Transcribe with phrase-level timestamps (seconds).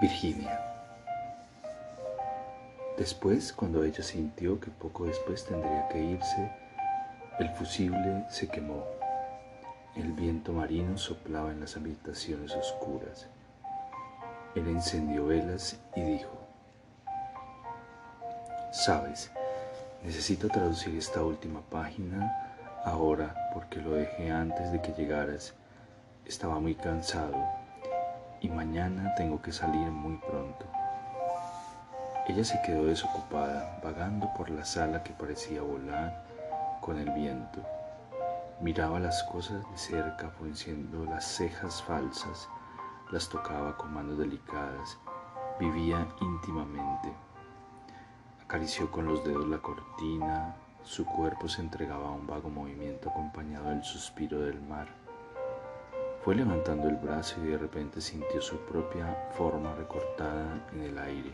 [0.00, 0.58] Virginia.
[2.96, 6.50] Después, cuando ella sintió que poco después tendría que irse,
[7.38, 8.82] el fusible se quemó.
[9.94, 13.28] El viento marino soplaba en las habitaciones oscuras.
[14.54, 16.32] Él encendió velas y dijo,
[18.72, 19.30] Sabes,
[20.02, 22.56] necesito traducir esta última página
[22.86, 25.52] ahora porque lo dejé antes de que llegaras.
[26.24, 27.59] Estaba muy cansado
[28.40, 30.66] y mañana tengo que salir muy pronto.
[32.26, 36.24] Ella se quedó desocupada, vagando por la sala que parecía volar
[36.80, 37.60] con el viento.
[38.60, 42.48] Miraba las cosas de cerca, frunciendo las cejas falsas,
[43.10, 44.98] las tocaba con manos delicadas,
[45.58, 47.12] vivía íntimamente.
[48.42, 53.70] Acarició con los dedos la cortina, su cuerpo se entregaba a un vago movimiento acompañado
[53.70, 54.99] del suspiro del mar.
[56.22, 61.32] Fue levantando el brazo y de repente sintió su propia forma recortada en el aire.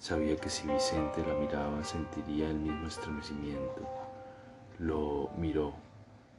[0.00, 3.88] Sabía que si Vicente la miraba sentiría el mismo estremecimiento.
[4.80, 5.74] Lo miró,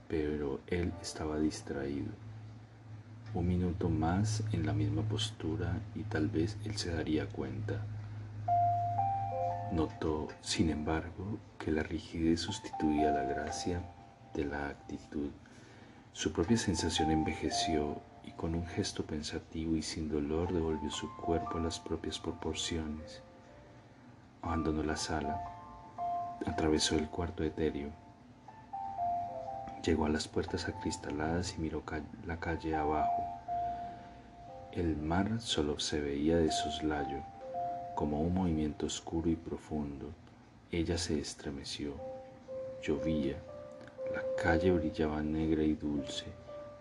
[0.10, 2.12] pero él estaba distraído.
[3.34, 7.86] Un minuto más en la misma postura y tal vez él se daría cuenta.
[9.72, 13.82] Notó, sin embargo, que la rigidez sustituía la gracia
[14.34, 15.30] de la actitud
[16.14, 21.58] su propia sensación envejeció y con un gesto pensativo y sin dolor devolvió su cuerpo
[21.58, 23.22] a las propias proporciones.
[24.42, 25.42] Abandonó la sala,
[26.46, 27.90] atravesó el cuarto etéreo,
[29.84, 31.84] llegó a las puertas acristaladas y miró
[32.26, 33.24] la calle abajo.
[34.74, 37.24] El mar solo se veía de soslayo,
[37.96, 40.08] como un movimiento oscuro y profundo.
[40.72, 41.94] Ella se estremeció.
[42.82, 43.38] Llovía.
[44.14, 46.26] La calle brillaba negra y dulce,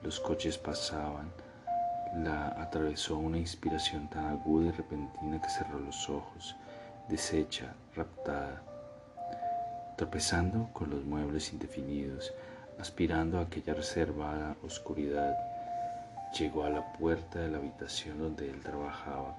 [0.03, 1.31] los coches pasaban,
[2.17, 6.57] la atravesó una inspiración tan aguda y repentina que cerró los ojos,
[7.09, 8.63] deshecha, raptada,
[9.97, 12.33] tropezando con los muebles indefinidos,
[12.81, 15.37] aspirando a aquella reservada oscuridad.
[16.37, 19.37] Llegó a la puerta de la habitación donde él trabajaba,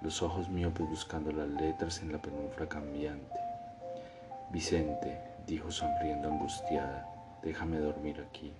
[0.00, 3.38] los ojos miopes buscando las letras en la penumbra cambiante.
[4.50, 7.13] Vicente, dijo sonriendo angustiada,
[7.44, 8.52] déjame dormir aquí.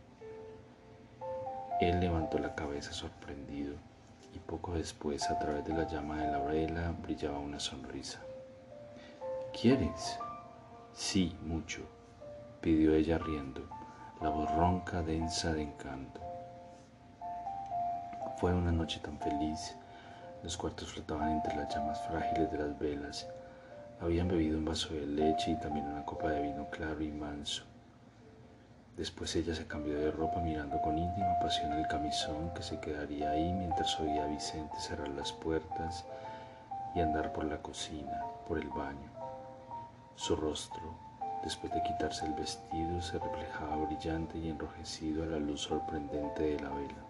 [1.81, 3.75] Él levantó la cabeza sorprendido
[4.34, 8.21] y poco después a través de la llama de la vela brillaba una sonrisa.
[9.59, 10.19] ¿Quieres?
[10.93, 11.83] Sí, mucho,
[12.61, 13.62] pidió ella riendo,
[14.21, 16.21] la voz ronca, densa de encanto.
[18.39, 19.77] Fue una noche tan feliz,
[20.43, 23.28] los cuartos flotaban entre las llamas frágiles de las velas,
[24.01, 27.65] habían bebido un vaso de leche y también una copa de vino claro y manso.
[28.97, 33.31] Después ella se cambió de ropa mirando con íntima pasión el camisón que se quedaría
[33.31, 36.05] ahí mientras oía a Vicente cerrar las puertas
[36.94, 39.10] y andar por la cocina, por el baño.
[40.15, 40.94] Su rostro,
[41.43, 46.60] después de quitarse el vestido, se reflejaba brillante y enrojecido a la luz sorprendente de
[46.60, 47.04] la vela.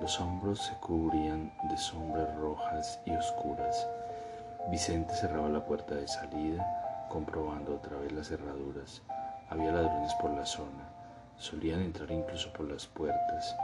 [0.00, 3.86] Los hombros se cubrían de sombras rojas y oscuras.
[4.68, 9.00] Vicente cerraba la puerta de salida, comprobando otra vez las cerraduras.
[9.52, 10.88] Había ladrones por la zona,
[11.36, 13.54] solían entrar incluso por las puertas.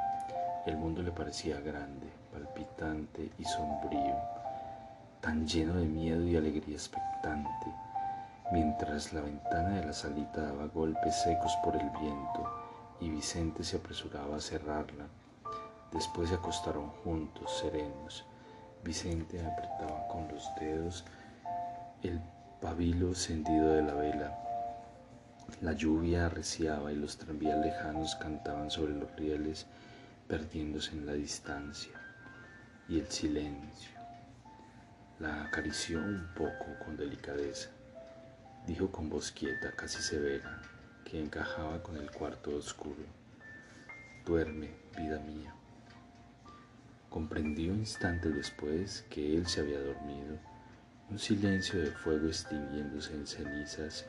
[0.66, 4.14] El mundo le parecía grande, palpitante y sombrío,
[5.22, 7.72] tan lleno de miedo y alegría expectante,
[8.52, 12.46] mientras la ventana de la salita daba golpes secos por el viento
[13.00, 15.06] y Vicente se apresuraba a cerrarla.
[15.90, 18.26] Después se acostaron juntos, serenos.
[18.84, 21.06] Vicente apretaba con los dedos
[22.02, 22.20] el
[22.60, 24.47] pabilo encendido de la vela
[25.60, 29.66] la lluvia arreciaba y los tranvías lejanos cantaban sobre los rieles,
[30.28, 31.92] perdiéndose en la distancia.
[32.88, 33.98] Y el silencio.
[35.18, 37.70] La acarició un poco con delicadeza.
[38.66, 40.62] Dijo con voz quieta, casi severa,
[41.04, 43.02] que encajaba con el cuarto oscuro.
[44.24, 45.52] Duerme, vida mía.
[47.10, 50.38] Comprendió instantes después que él se había dormido,
[51.10, 54.04] un silencio de fuego extinguiéndose en cenizas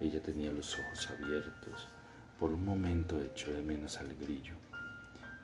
[0.00, 1.88] ella tenía los ojos abiertos,
[2.38, 4.54] Por un momento echó de menos al grillo.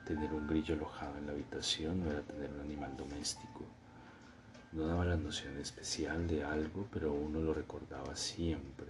[0.05, 3.65] Tener un grillo alojado en la habitación no era tener un animal doméstico.
[4.73, 8.87] No daba la noción especial de algo, pero uno lo recordaba siempre.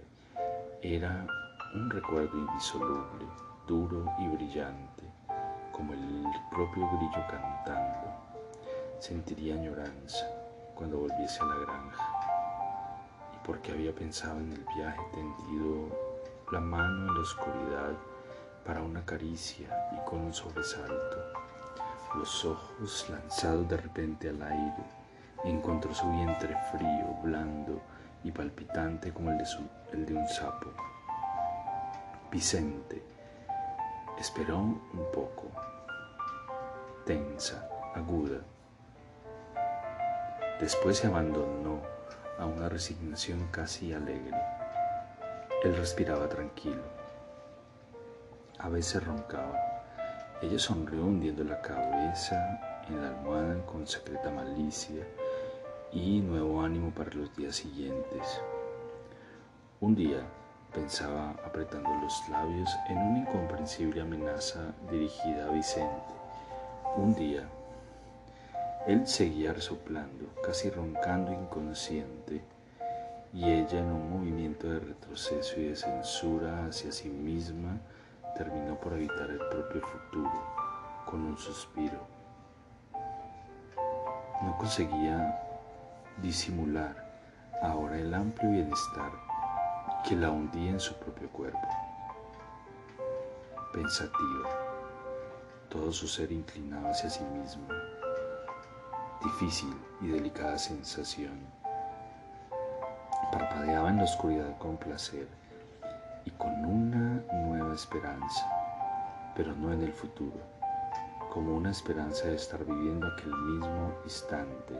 [0.82, 1.26] Era
[1.74, 3.26] un recuerdo indisoluble,
[3.66, 5.04] duro y brillante,
[5.72, 8.12] como el propio grillo cantando.
[8.98, 10.26] Sentiría añoranza
[10.74, 12.13] cuando volviese a la granja,
[13.46, 15.88] porque había pensado en el viaje tendido
[16.52, 17.92] la mano en la oscuridad
[18.64, 21.16] para una caricia y con un sobresalto.
[22.14, 24.84] Los ojos lanzados de repente al aire,
[25.44, 27.80] encontró su vientre frío, blando
[28.22, 29.44] y palpitante como el de,
[29.92, 30.70] el de un sapo.
[32.30, 33.02] Vicente
[34.18, 35.50] esperó un poco,
[37.04, 38.38] tensa, aguda.
[40.60, 41.93] Después se abandonó
[42.38, 44.36] a una resignación casi alegre.
[45.62, 46.82] Él respiraba tranquilo.
[48.58, 49.58] A veces roncaba.
[50.42, 55.06] Ella sonrió hundiendo la cabeza en la almohada con secreta malicia
[55.92, 58.40] y nuevo ánimo para los días siguientes.
[59.80, 60.22] Un día
[60.72, 66.14] pensaba apretando los labios en una incomprensible amenaza dirigida a Vicente.
[66.96, 67.48] Un día,
[68.86, 72.42] él seguía resoplando, casi roncando inconsciente,
[73.32, 77.80] y ella en un movimiento de retroceso y de censura hacia sí misma
[78.36, 80.30] terminó por evitar el propio futuro
[81.06, 82.06] con un suspiro.
[84.42, 85.40] No conseguía
[86.20, 87.04] disimular
[87.62, 89.10] ahora el amplio bienestar
[90.06, 91.68] que la hundía en su propio cuerpo.
[93.72, 94.48] Pensativa,
[95.70, 97.93] todo su ser inclinado hacia sí misma.
[99.24, 101.32] Difícil y delicada sensación
[103.32, 105.26] parpadeaba en la oscuridad con placer
[106.26, 108.46] y con una nueva esperanza,
[109.34, 110.36] pero no en el futuro,
[111.32, 114.74] como una esperanza de estar viviendo aquel mismo instante.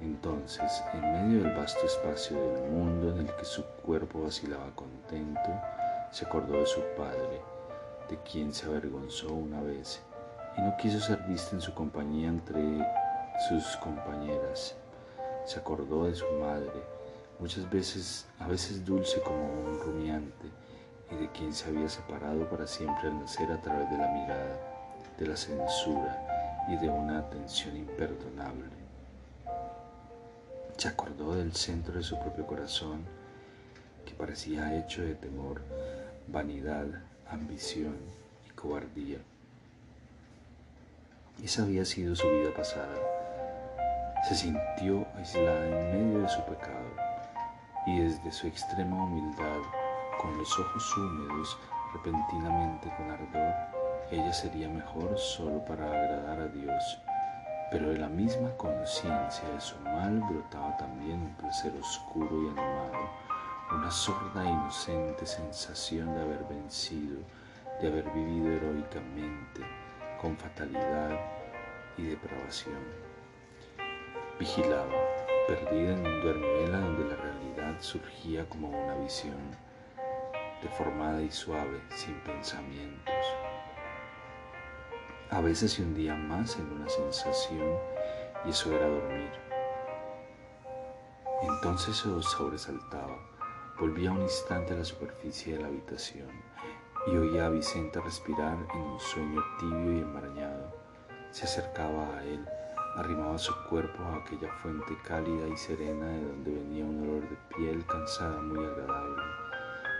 [0.00, 5.50] Entonces, en medio del vasto espacio del mundo en el que su cuerpo vacilaba contento,
[6.10, 7.40] se acordó de su padre,
[8.10, 10.02] de quien se avergonzó una vez
[10.56, 12.60] y no quiso ser vista en su compañía entre
[13.48, 14.74] sus compañeras.
[15.44, 16.72] Se acordó de su madre,
[17.38, 20.48] muchas veces, a veces dulce como un rumiante,
[21.10, 24.60] y de quien se había separado para siempre al nacer a través de la mirada,
[25.18, 28.70] de la censura y de una atención imperdonable.
[30.76, 33.04] Se acordó del centro de su propio corazón,
[34.06, 35.60] que parecía hecho de temor,
[36.28, 36.86] vanidad,
[37.30, 37.96] ambición
[38.46, 39.18] y cobardía.
[41.42, 43.13] Esa había sido su vida pasada.
[44.28, 46.88] Se sintió aislada en medio de su pecado
[47.86, 49.60] y desde su extrema humildad,
[50.18, 51.58] con los ojos húmedos
[51.92, 53.54] repentinamente con ardor,
[54.10, 57.02] ella sería mejor solo para agradar a Dios.
[57.70, 63.10] Pero de la misma conciencia de su mal brotaba también un placer oscuro y animado,
[63.72, 67.18] una sorda e inocente sensación de haber vencido,
[67.78, 69.60] de haber vivido heroicamente,
[70.18, 71.10] con fatalidad
[71.98, 73.13] y depravación.
[74.38, 74.90] Vigilaba,
[75.46, 79.56] perdida en un duermela donde la realidad surgía como una visión,
[80.60, 83.14] deformada y suave, sin pensamientos.
[85.30, 87.78] A veces se hundía más en una sensación
[88.44, 89.30] y eso era dormir.
[91.42, 93.16] Entonces se sobresaltaba,
[93.78, 96.28] volvía un instante a la superficie de la habitación
[97.06, 100.74] y oía a Vicente respirar en un sueño tibio y enmarañado.
[101.30, 102.44] Se acercaba a él
[102.96, 107.36] Arrimaba su cuerpo a aquella fuente cálida y serena de donde venía un olor de
[107.56, 109.22] piel cansada muy agradable.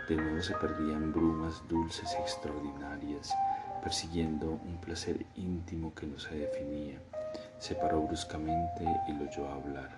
[0.07, 3.35] De nuevo se perdía en brumas dulces y extraordinarias,
[3.83, 6.97] persiguiendo un placer íntimo que no se definía.
[7.59, 9.89] Se paró bruscamente y lo oyó hablar.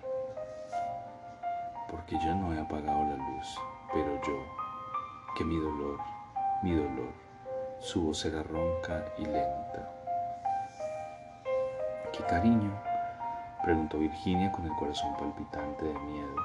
[1.88, 3.58] Porque yo no he apagado la luz,
[3.92, 4.44] pero yo,
[5.36, 6.00] que mi dolor,
[6.64, 7.12] mi dolor,
[7.78, 9.88] su voz era ronca y lenta.
[12.12, 12.87] ¿Qué cariño?
[13.62, 16.36] Preguntó Virginia con el corazón palpitante de miedo.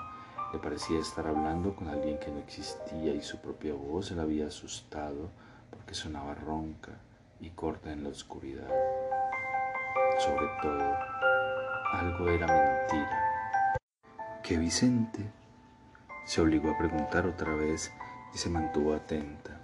[0.51, 4.47] Le parecía estar hablando con alguien que no existía y su propia voz la había
[4.47, 5.29] asustado
[5.69, 6.91] porque sonaba ronca
[7.39, 8.67] y corta en la oscuridad.
[10.19, 10.97] Sobre todo,
[11.93, 13.79] algo era mentira.
[14.41, 15.31] ¿Que Vicente?
[16.25, 17.91] Se obligó a preguntar otra vez
[18.33, 19.59] y se mantuvo atenta.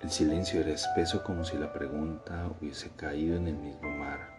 [0.00, 4.33] El silencio era espeso como si la pregunta hubiese caído en el mismo mar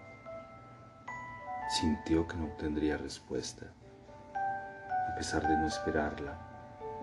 [1.70, 3.66] sintió que no obtendría respuesta.
[5.12, 6.38] A pesar de no esperarla,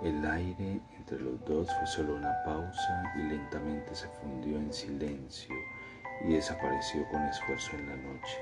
[0.03, 5.55] El aire entre los dos fue solo una pausa y lentamente se fundió en silencio
[6.25, 8.37] y desapareció con esfuerzo en la noche.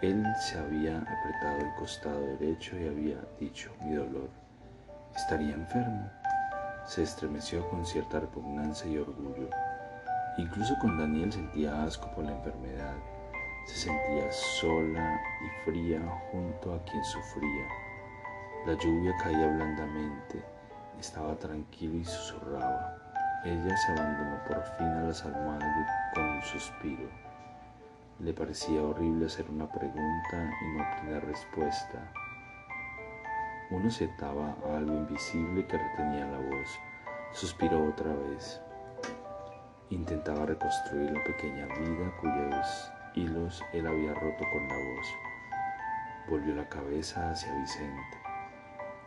[0.00, 4.30] Él se había apretado el costado derecho y había dicho, mi dolor,
[5.14, 6.10] estaría enfermo.
[6.86, 9.50] Se estremeció con cierta repugnancia y orgullo.
[10.38, 12.94] Incluso con Daniel sentía asco por la enfermedad.
[13.64, 16.00] Se sentía sola y fría
[16.30, 17.68] junto a quien sufría.
[18.66, 20.42] La lluvia caía blandamente,
[20.98, 22.96] estaba tranquilo y susurraba.
[23.44, 27.08] Ella se abandonó por fin a las almohadas con un suspiro.
[28.18, 32.12] Le parecía horrible hacer una pregunta y no obtener respuesta.
[33.70, 36.78] Uno se ataba a algo invisible que retenía la voz.
[37.32, 38.60] Suspiró otra vez.
[39.88, 45.06] Intentaba reconstruir la pequeña vida cuyos hilos él había roto con la voz.
[46.28, 48.18] Volvió la cabeza hacia Vicente.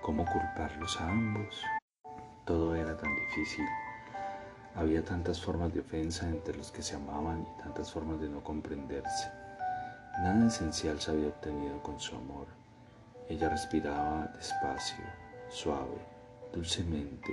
[0.01, 1.63] ¿Cómo culparlos a ambos?
[2.45, 3.65] Todo era tan difícil.
[4.75, 8.43] Había tantas formas de ofensa entre los que se amaban y tantas formas de no
[8.43, 9.31] comprenderse.
[10.21, 12.47] Nada esencial se había obtenido con su amor.
[13.29, 15.05] Ella respiraba despacio,
[15.49, 15.97] suave,
[16.51, 17.31] dulcemente,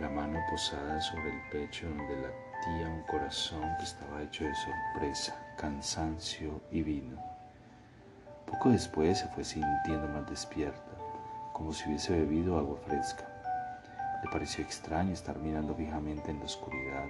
[0.00, 2.16] la mano posada sobre el pecho donde
[2.64, 7.16] un corazón que estaba hecho de sorpresa, cansancio y vino.
[8.46, 10.92] Poco después se fue sintiendo más despierta,
[11.52, 13.28] como si hubiese bebido agua fresca.
[14.22, 17.06] Le pareció extraño estar mirando fijamente en la oscuridad.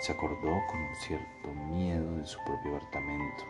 [0.00, 3.44] Se acordó con un cierto miedo de su propio apartamento.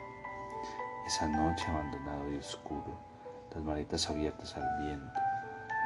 [1.07, 2.99] Esa noche abandonado y oscuro,
[3.55, 5.21] las maletas abiertas al viento,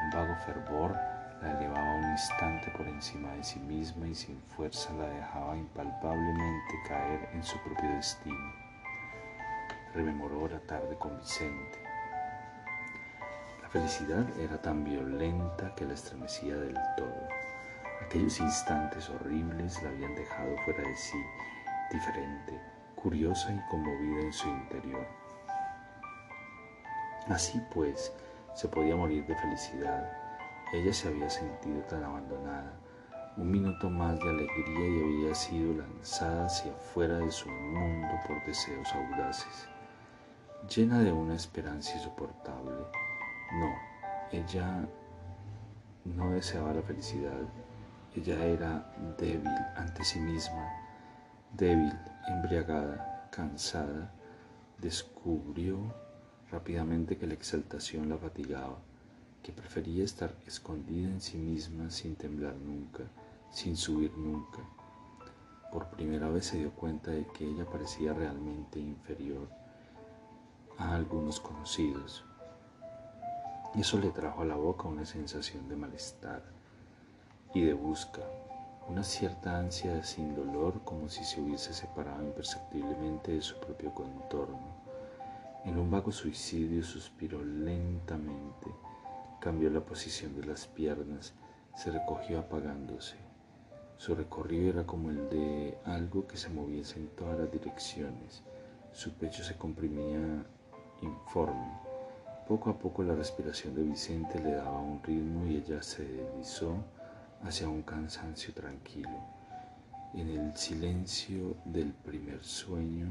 [0.05, 1.12] un vago fervor
[1.43, 6.73] la elevaba un instante por encima de sí misma y sin fuerza la dejaba impalpablemente
[6.87, 8.53] caer en su propio destino.
[9.93, 11.83] Rememoró la tarde con Vicente,
[13.73, 17.27] felicidad era tan violenta que la estremecía del todo.
[18.05, 21.17] Aquellos instantes horribles la habían dejado fuera de sí,
[21.91, 22.61] diferente,
[22.93, 25.07] curiosa y conmovida en su interior.
[27.29, 28.13] Así pues,
[28.53, 30.22] se podía morir de felicidad.
[30.73, 32.73] Ella se había sentido tan abandonada.
[33.37, 38.43] Un minuto más de alegría y había sido lanzada hacia afuera de su mundo por
[38.45, 39.69] deseos audaces,
[40.67, 42.73] llena de una esperanza insoportable
[43.53, 43.75] no,
[44.31, 44.87] ella
[46.05, 47.41] no deseaba la felicidad.
[48.15, 50.71] Ella era débil ante sí misma,
[51.51, 51.93] débil,
[52.27, 54.11] embriagada, cansada.
[54.79, 55.93] Descubrió
[56.51, 58.79] rápidamente que la exaltación la fatigaba,
[59.43, 63.03] que prefería estar escondida en sí misma sin temblar nunca,
[63.51, 64.59] sin subir nunca.
[65.71, 69.47] Por primera vez se dio cuenta de que ella parecía realmente inferior
[70.77, 72.23] a algunos conocidos
[73.75, 76.43] y eso le trajo a la boca una sensación de malestar
[77.53, 78.21] y de busca,
[78.87, 84.83] una cierta ansia sin dolor como si se hubiese separado imperceptiblemente de su propio contorno.
[85.65, 88.67] En un vago suicidio suspiró lentamente,
[89.43, 91.33] cambió la posición de las piernas,
[91.75, 93.17] se recogió apagándose.
[93.97, 98.41] Su recorrido era como el de algo que se moviese en todas las direcciones.
[98.93, 100.45] Su pecho se comprimía
[101.01, 101.83] informe
[102.47, 106.75] poco a poco la respiración de Vicente le daba un ritmo y ella se deslizó
[107.41, 109.17] hacia un cansancio tranquilo.
[110.13, 113.07] En el silencio del primer sueño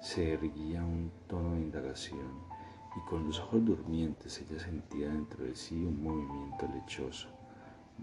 [0.00, 2.49] se erguía un tono de indagación
[2.96, 7.28] y con los ojos durmientes ella sentía dentro de sí un movimiento lechoso,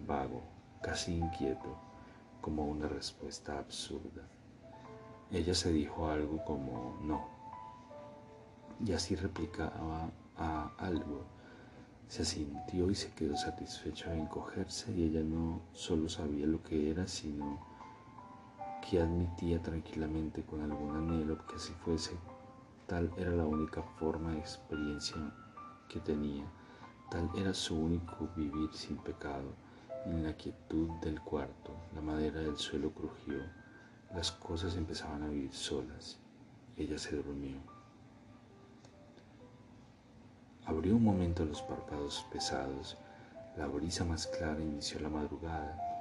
[0.08, 0.42] vago,
[0.82, 1.78] casi inquieto,
[2.42, 4.28] como una respuesta absurda.
[5.32, 7.28] Ella se dijo algo como no,
[8.86, 11.26] y así replicaba a algo.
[12.08, 16.92] Se asintió y se quedó satisfecha de encogerse y ella no solo sabía lo que
[16.92, 17.60] era, sino
[18.82, 22.16] que admitía tranquilamente con algún anhelo que así fuese.
[22.88, 25.18] Tal era la única forma de experiencia
[25.90, 26.46] que tenía,
[27.12, 29.54] tal era su único vivir sin pecado.
[30.06, 33.40] En la quietud del cuarto, la madera del suelo crujió,
[34.16, 36.18] las cosas empezaban a vivir solas.
[36.78, 37.58] Ella se durmió.
[40.66, 42.98] Abrió un momento los párpados pesados.
[43.58, 45.97] La brisa más clara inició la madrugada.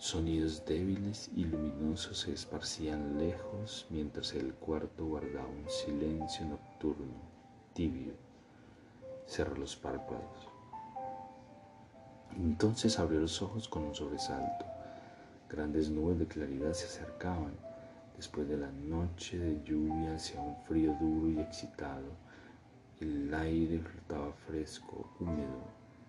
[0.00, 7.12] Sonidos débiles y luminosos se esparcían lejos mientras el cuarto guardaba un silencio nocturno,
[7.74, 8.14] tibio.
[9.26, 10.48] Cerró los párpados.
[12.34, 14.64] Entonces abrió los ojos con un sobresalto.
[15.50, 17.52] Grandes nubes de claridad se acercaban
[18.16, 22.08] después de la noche de lluvia hacia un frío duro y excitado
[23.00, 25.60] el aire flotaba fresco, húmedo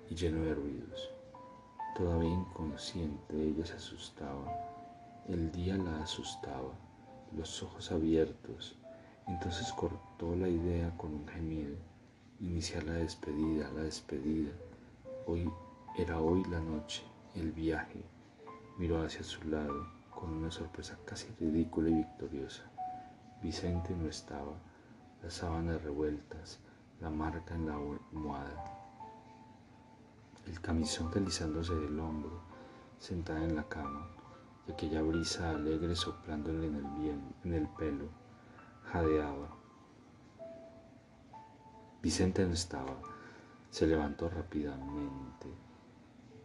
[0.10, 1.12] y lleno de ruidos.
[1.96, 4.46] Todavía inconsciente, ella se asustaba.
[5.28, 6.72] El día la asustaba,
[7.36, 8.78] los ojos abiertos.
[9.28, 11.76] Entonces cortó la idea con un gemido.
[12.40, 14.52] Iniciar la despedida, la despedida.
[15.28, 15.52] Hoy
[15.98, 17.04] era hoy la noche,
[17.36, 18.02] el viaje.
[18.78, 22.64] Miró hacia su lado con una sorpresa casi ridícula y victoriosa.
[23.44, 24.54] Vicente no estaba,
[25.22, 26.60] las sábanas revueltas,
[27.02, 28.81] la marca en la almohada
[30.52, 32.42] el camisón deslizándose del hombro,
[33.00, 34.10] sentada en la cama,
[34.68, 38.10] y aquella brisa alegre soplándole en el, en el pelo,
[38.92, 39.56] jadeaba.
[42.02, 42.98] Vicente no estaba,
[43.70, 45.48] se levantó rápidamente,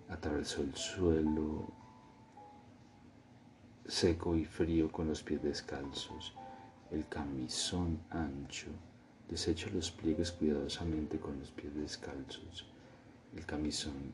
[0.09, 1.73] atravesó el suelo
[3.87, 6.33] seco y frío con los pies descalzos,
[6.93, 8.69] el camisón ancho,
[9.29, 12.67] deshecho los pliegues cuidadosamente con los pies descalzos
[13.37, 14.13] el camisón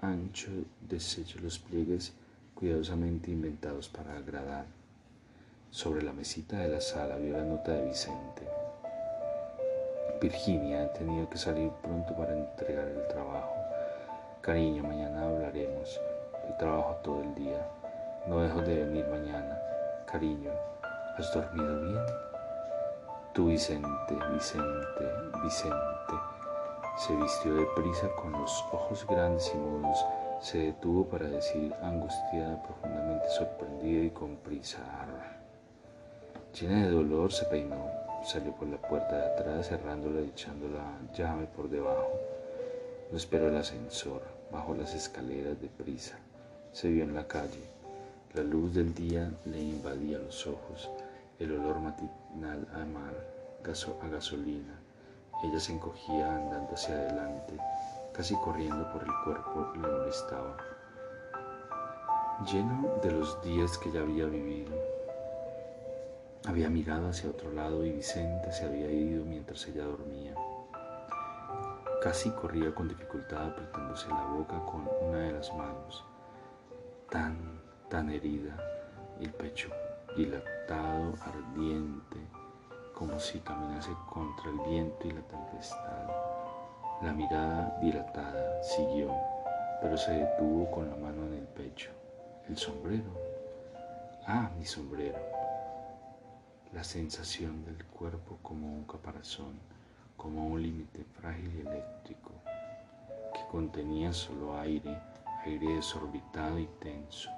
[0.00, 0.50] ancho,
[0.80, 2.12] deshecho los pliegues
[2.54, 4.66] cuidadosamente inventados para agradar.
[5.70, 8.46] Sobre la mesita de la sala vio la nota de Vicente.
[10.20, 13.54] Virginia ha tenido que salir pronto para entregar el trabajo.
[14.40, 16.00] Cariño, mañana hablaremos.
[16.44, 17.66] Hoy trabajo todo el día.
[18.28, 19.58] No dejo de venir mañana.
[20.06, 20.50] Cariño,
[21.18, 22.02] ¿has dormido bien?
[23.32, 25.04] Tú, Vicente, Vicente,
[25.42, 26.41] Vicente.
[26.96, 30.04] Se vistió de prisa con los ojos grandes y mudos,
[30.40, 34.78] se detuvo para decir, angustiada, profundamente sorprendida y con prisa.
[36.58, 37.90] Llena de dolor se peinó,
[38.24, 42.12] salió por la puerta de atrás cerrándola y echando la llave por debajo.
[43.10, 44.22] No esperó el ascensor,
[44.52, 46.18] bajó las escaleras de prisa.
[46.72, 47.64] Se vio en la calle.
[48.34, 50.90] La luz del día le invadía los ojos,
[51.38, 53.14] el olor matinal a mar,
[53.64, 54.81] a gasolina,
[55.42, 57.56] ella se encogía andando hacia adelante,
[58.12, 60.56] casi corriendo por el cuerpo, le molestaba.
[62.50, 64.72] Lleno de los días que ya había vivido,
[66.46, 70.34] había mirado hacia otro lado y Vicente se había ido mientras ella dormía.
[72.02, 76.04] Casi corría con dificultad apretándose la boca con una de las manos,
[77.10, 78.56] tan, tan herida,
[79.20, 79.70] el pecho
[80.16, 82.18] dilatado, ardiente,
[82.94, 86.08] como si caminase contra el viento y la tempestad.
[87.02, 89.12] La mirada dilatada siguió,
[89.80, 91.90] pero se detuvo con la mano en el pecho.
[92.48, 93.10] El sombrero.
[94.26, 95.18] Ah, mi sombrero.
[96.72, 99.58] La sensación del cuerpo como un caparazón,
[100.16, 102.30] como un límite frágil y eléctrico,
[103.34, 104.96] que contenía solo aire,
[105.44, 107.30] aire desorbitado y tenso.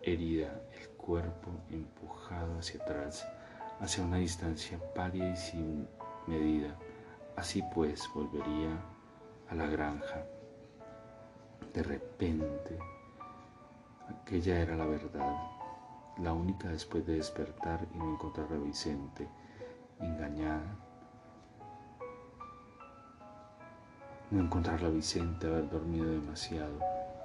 [0.00, 3.26] Herida, el cuerpo empujado hacia atrás
[3.80, 5.88] hacia una distancia pálida y sin
[6.26, 6.76] medida.
[7.36, 8.80] Así pues volvería
[9.48, 10.24] a la granja.
[11.72, 12.78] De repente,
[14.08, 15.36] aquella era la verdad,
[16.18, 19.28] la única después de despertar y no encontrar a Vicente,
[20.00, 20.76] engañada.
[24.30, 26.78] No encontrar a Vicente, haber dormido demasiado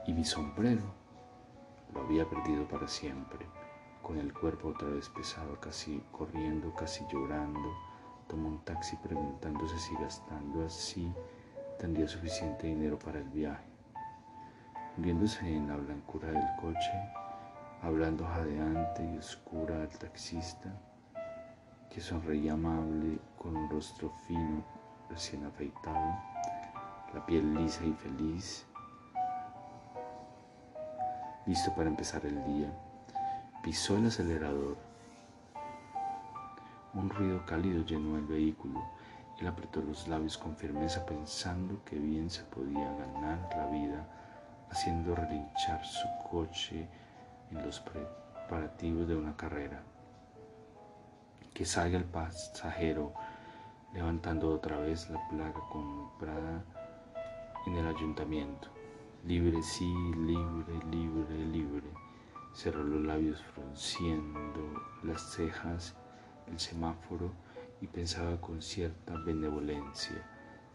[0.06, 0.84] y mi sombrero
[1.94, 3.61] lo había perdido para siempre
[4.02, 7.74] con el cuerpo otra vez pesado, casi corriendo, casi llorando,
[8.28, 11.14] tomó un taxi preguntándose si gastando así
[11.80, 13.66] tendría suficiente dinero para el viaje.
[14.98, 16.92] Viéndose en la blancura del coche,
[17.82, 20.72] hablando jadeante y oscura al taxista,
[21.90, 24.64] que sonreía amable con un rostro fino,
[25.10, 26.16] recién afeitado,
[27.14, 28.66] la piel lisa y feliz,
[31.46, 32.91] listo para empezar el día.
[33.64, 34.76] Pisó el acelerador.
[36.96, 38.84] Un ruido cálido llenó el vehículo.
[39.40, 44.08] Él apretó los labios con firmeza pensando que bien se podía ganar la vida
[44.72, 46.88] haciendo relinchar su coche
[47.52, 49.84] en los preparativos de una carrera.
[51.54, 53.14] Que salga el pasajero
[53.94, 56.64] levantando otra vez la placa comprada
[57.68, 58.70] en el ayuntamiento.
[59.24, 62.01] Libre, sí, libre, libre, libre.
[62.54, 65.96] Cerró los labios frunciendo las cejas
[66.48, 67.32] el semáforo
[67.80, 70.24] y pensaba con cierta benevolencia,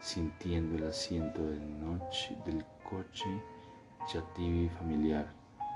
[0.01, 3.43] sintiendo el asiento noche, del coche
[4.12, 5.27] ya tibio y familiar,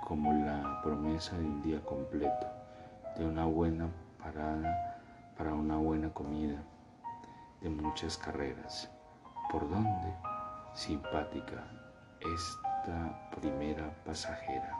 [0.06, 2.46] como la promesa de un día completo,
[3.16, 5.02] de una buena parada
[5.36, 6.62] para una buena comida,
[7.60, 8.90] de muchas carreras.
[9.50, 10.14] ¿Por dónde?
[10.74, 11.64] Simpática,
[12.20, 14.79] esta primera pasajera.